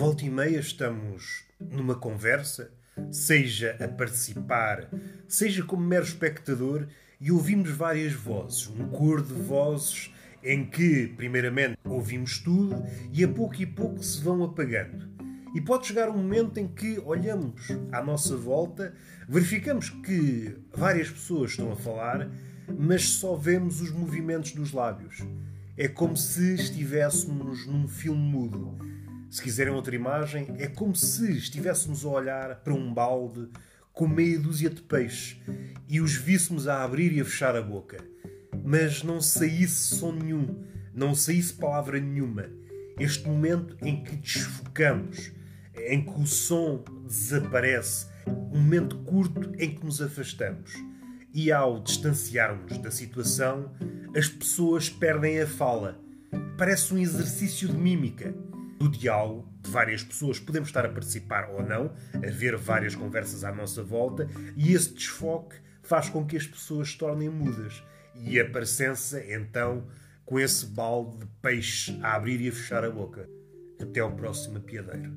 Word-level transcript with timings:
volta 0.00 0.24
e 0.24 0.30
meia 0.30 0.58
estamos 0.58 1.44
numa 1.60 1.94
conversa, 1.94 2.70
seja 3.12 3.76
a 3.78 3.86
participar, 3.86 4.88
seja 5.28 5.62
como 5.62 5.86
mero 5.86 6.06
espectador, 6.06 6.86
e 7.20 7.30
ouvimos 7.30 7.68
várias 7.68 8.14
vozes, 8.14 8.66
um 8.68 8.88
coro 8.88 9.22
de 9.22 9.34
vozes 9.34 10.10
em 10.42 10.64
que, 10.64 11.08
primeiramente, 11.18 11.76
ouvimos 11.84 12.38
tudo 12.38 12.82
e 13.12 13.22
a 13.22 13.28
pouco 13.28 13.60
e 13.60 13.66
pouco 13.66 14.02
se 14.02 14.22
vão 14.22 14.42
apagando. 14.42 15.06
E 15.54 15.60
pode 15.60 15.88
chegar 15.88 16.08
um 16.08 16.16
momento 16.16 16.56
em 16.56 16.66
que 16.66 16.98
olhamos 17.00 17.68
à 17.92 18.02
nossa 18.02 18.34
volta, 18.34 18.94
verificamos 19.28 19.90
que 19.90 20.56
várias 20.74 21.10
pessoas 21.10 21.50
estão 21.50 21.72
a 21.72 21.76
falar, 21.76 22.26
mas 22.66 23.06
só 23.06 23.36
vemos 23.36 23.82
os 23.82 23.90
movimentos 23.90 24.52
dos 24.52 24.72
lábios. 24.72 25.18
É 25.76 25.88
como 25.88 26.16
se 26.16 26.54
estivéssemos 26.54 27.66
num 27.66 27.86
filme 27.86 28.18
mudo. 28.18 28.88
Se 29.30 29.42
quiserem 29.42 29.72
outra 29.72 29.94
imagem, 29.94 30.54
é 30.58 30.66
como 30.66 30.94
se 30.94 31.30
estivéssemos 31.32 32.04
a 32.04 32.08
olhar 32.08 32.56
para 32.56 32.74
um 32.74 32.92
balde 32.92 33.48
com 33.92 34.08
meia 34.08 34.38
dúzia 34.38 34.68
de 34.68 34.82
peixes 34.82 35.40
e 35.88 36.00
os 36.00 36.14
víssemos 36.14 36.66
a 36.66 36.82
abrir 36.82 37.12
e 37.12 37.20
a 37.20 37.24
fechar 37.24 37.54
a 37.54 37.62
boca 37.62 38.10
mas 38.64 39.02
não 39.02 39.20
saísse 39.20 39.96
som 39.96 40.12
nenhum, 40.12 40.62
não 40.94 41.14
saísse 41.14 41.52
palavra 41.54 41.98
nenhuma. 41.98 42.46
Este 42.98 43.26
momento 43.26 43.76
em 43.82 44.02
que 44.02 44.16
desfocamos, 44.16 45.32
em 45.74 46.04
que 46.04 46.20
o 46.20 46.26
som 46.26 46.84
desaparece, 47.06 48.06
um 48.26 48.58
momento 48.58 48.98
curto 48.98 49.52
em 49.58 49.74
que 49.74 49.84
nos 49.84 50.02
afastamos. 50.02 50.72
E 51.32 51.50
ao 51.50 51.80
distanciarmos 51.80 52.76
da 52.78 52.90
situação, 52.90 53.72
as 54.16 54.28
pessoas 54.28 54.90
perdem 54.90 55.40
a 55.40 55.46
fala. 55.46 55.98
Parece 56.58 56.92
um 56.92 56.98
exercício 56.98 57.68
de 57.68 57.76
mímica. 57.76 58.34
Do 58.80 58.88
diálogo 58.88 59.46
de 59.60 59.70
várias 59.70 60.02
pessoas, 60.02 60.40
podemos 60.40 60.70
estar 60.70 60.86
a 60.86 60.88
participar 60.88 61.50
ou 61.50 61.62
não, 61.62 61.92
a 62.14 62.30
ver 62.30 62.56
várias 62.56 62.94
conversas 62.94 63.44
à 63.44 63.52
nossa 63.52 63.82
volta, 63.82 64.26
e 64.56 64.72
esse 64.72 64.94
desfoque 64.94 65.56
faz 65.82 66.08
com 66.08 66.24
que 66.24 66.34
as 66.34 66.46
pessoas 66.46 66.88
se 66.88 66.96
tornem 66.96 67.28
mudas 67.28 67.82
e 68.14 68.40
a 68.40 68.48
parecença, 68.48 69.22
então, 69.22 69.86
com 70.24 70.40
esse 70.40 70.64
balde 70.64 71.18
de 71.18 71.26
peixe 71.42 72.00
a 72.02 72.14
abrir 72.14 72.40
e 72.40 72.48
a 72.48 72.52
fechar 72.52 72.82
a 72.82 72.90
boca. 72.90 73.28
Até 73.78 74.00
ao 74.00 74.16
próximo 74.16 74.58
piadeiro. 74.60 75.14